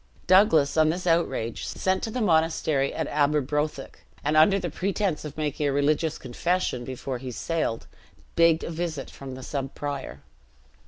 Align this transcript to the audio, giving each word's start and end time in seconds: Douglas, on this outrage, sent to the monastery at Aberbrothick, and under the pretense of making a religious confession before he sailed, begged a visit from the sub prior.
Douglas, 0.25 0.77
on 0.77 0.89
this 0.89 1.05
outrage, 1.05 1.63
sent 1.63 2.01
to 2.01 2.09
the 2.09 2.21
monastery 2.21 2.91
at 2.91 3.07
Aberbrothick, 3.09 4.03
and 4.23 4.35
under 4.35 4.57
the 4.57 4.71
pretense 4.71 5.23
of 5.25 5.37
making 5.37 5.67
a 5.67 5.71
religious 5.71 6.17
confession 6.17 6.83
before 6.83 7.19
he 7.19 7.29
sailed, 7.29 7.85
begged 8.35 8.63
a 8.63 8.71
visit 8.71 9.11
from 9.11 9.35
the 9.35 9.43
sub 9.43 9.75
prior. 9.75 10.23